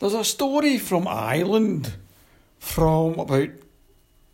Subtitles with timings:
[0.00, 1.94] There's a story from Ireland
[2.60, 3.48] from about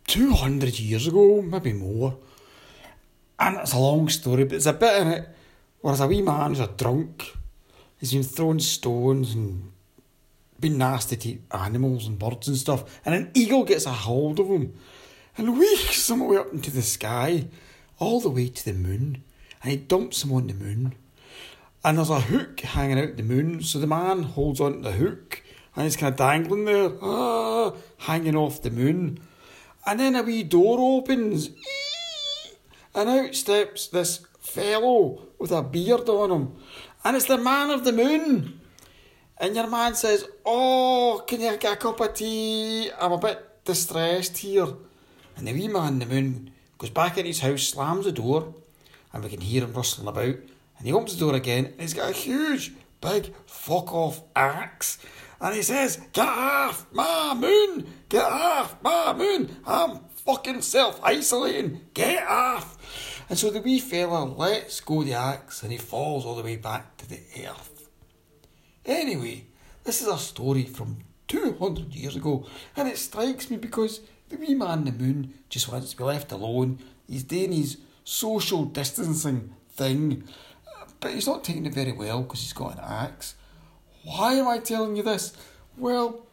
[0.05, 2.17] 200 years ago, maybe more.
[3.39, 5.29] And it's a long story, but there's a bit in it
[5.81, 7.35] where there's a wee man who's a drunk.
[7.99, 9.71] He's been throwing stones and
[10.59, 13.01] been nasty to animals and birds and stuff.
[13.03, 14.75] And an eagle gets a hold of him
[15.35, 17.47] and weeks him up into the sky,
[17.97, 19.23] all the way to the moon.
[19.63, 20.93] And he dumps him on the moon.
[21.83, 24.91] And there's a hook hanging out the moon, so the man holds on to the
[24.91, 25.34] hook
[25.75, 29.19] and he's kind of dangling there, ah, hanging off the moon.
[29.85, 31.49] And then a wee door opens,
[32.93, 36.55] and out steps this fellow with a beard on him,
[37.03, 38.61] and it's the man of the moon.
[39.37, 42.89] And your man says, Oh, can you get a cup of tea?
[42.97, 44.67] I'm a bit distressed here.
[45.35, 48.55] And the wee man the moon goes back in his house, slams the door,
[49.11, 50.35] and we can hear him rustling about.
[50.77, 54.99] And he opens the door again, and he's got a huge, big, fuck off axe
[55.39, 57.87] and he says, Get off my moon!
[58.09, 59.57] Get off my moon!
[59.65, 61.81] I'm fucking self isolating!
[61.93, 63.25] Get off!
[63.29, 66.57] And so the wee fella lets go the axe and he falls all the way
[66.57, 67.89] back to the earth.
[68.85, 69.45] Anyway,
[69.83, 72.45] this is a story from 200 years ago
[72.75, 76.03] and it strikes me because the wee man in the moon just wants to be
[76.03, 76.79] left alone.
[77.07, 80.23] He's doing his social distancing thing,
[80.99, 83.35] but he's not taking it very well because he's got an axe.
[84.05, 85.33] Why am I telling you this?
[85.77, 86.27] Well,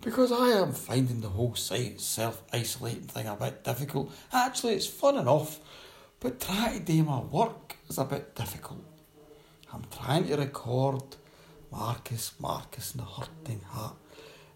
[0.00, 4.10] because I am finding the whole self isolating thing a bit difficult.
[4.32, 5.58] Actually, it's fun enough,
[6.18, 8.82] but trying to do my work is a bit difficult.
[9.70, 11.02] I'm trying to record
[11.70, 13.96] Marcus, Marcus and the Hurting Heart,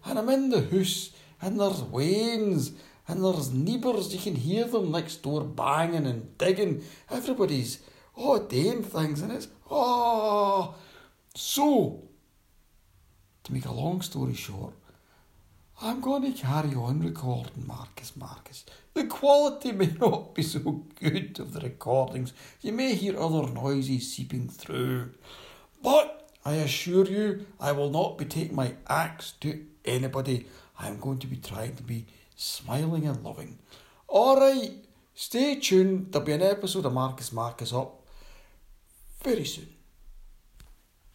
[0.03, 1.11] and I'm in the house,
[1.43, 2.71] and there's wains,
[3.07, 6.83] and there's neighbours, you can hear them next door banging and digging.
[7.11, 7.79] Everybody's,
[8.17, 10.73] oh, doing things, and it's, oh.
[11.35, 12.01] So,
[13.45, 14.73] to make a long story short,
[15.81, 18.65] I'm going to carry on recording Marcus Marcus.
[18.93, 22.33] The quality may not be so good of the recordings.
[22.61, 25.11] You may hear other noises seeping through.
[25.83, 30.47] But I assure you, I will not be taking my axe to anybody.
[30.79, 32.05] I am going to be trying to be
[32.35, 33.59] smiling and loving.
[34.09, 34.71] Alright,
[35.13, 36.11] stay tuned.
[36.11, 38.01] There'll be an episode of Marcus Marcus up
[39.23, 39.74] very soon.